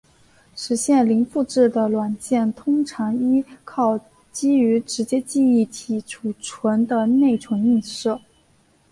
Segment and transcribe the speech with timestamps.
[0.55, 3.99] 实现零复制的软件通常依靠
[4.31, 8.19] 基于直接记忆体存取的内存映射。